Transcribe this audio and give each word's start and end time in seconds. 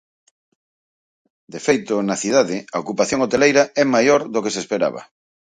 De 1.53 1.59
feito, 1.67 1.95
na 2.07 2.15
cidade, 2.23 2.57
a 2.75 2.77
ocupación 2.83 3.19
hoteleira 3.21 3.63
é 3.81 3.83
maior 3.95 4.21
do 4.33 4.41
que 4.43 4.53
se 4.53 4.61
esperaba. 4.63 5.01